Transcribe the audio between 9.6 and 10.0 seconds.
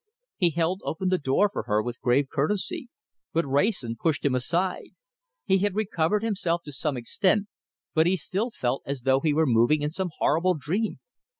in